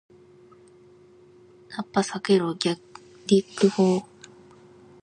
[1.77, 2.55] ナッパ避けろー！
[2.57, 2.81] ギャ
[3.27, 4.05] リック砲ー！